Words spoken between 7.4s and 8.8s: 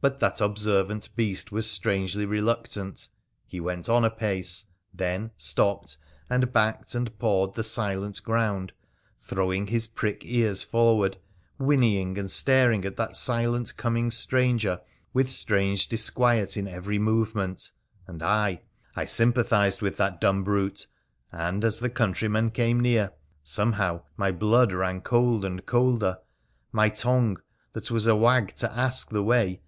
the silent ground,